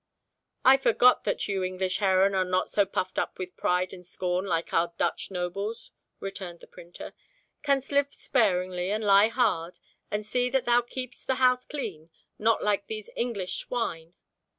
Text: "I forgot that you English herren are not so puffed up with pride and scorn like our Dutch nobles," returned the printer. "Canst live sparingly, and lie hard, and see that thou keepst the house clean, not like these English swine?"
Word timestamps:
"I 0.65 0.77
forgot 0.77 1.25
that 1.25 1.47
you 1.47 1.61
English 1.63 1.99
herren 1.99 2.33
are 2.33 2.43
not 2.43 2.71
so 2.71 2.87
puffed 2.87 3.19
up 3.19 3.37
with 3.37 3.55
pride 3.55 3.93
and 3.93 4.03
scorn 4.03 4.45
like 4.47 4.73
our 4.73 4.95
Dutch 4.97 5.29
nobles," 5.29 5.91
returned 6.19 6.59
the 6.61 6.65
printer. 6.65 7.13
"Canst 7.61 7.91
live 7.91 8.11
sparingly, 8.11 8.89
and 8.89 9.03
lie 9.03 9.27
hard, 9.27 9.77
and 10.09 10.25
see 10.25 10.49
that 10.49 10.65
thou 10.65 10.81
keepst 10.81 11.27
the 11.27 11.35
house 11.35 11.67
clean, 11.67 12.09
not 12.39 12.63
like 12.63 12.87
these 12.87 13.11
English 13.15 13.57
swine?" 13.57 14.15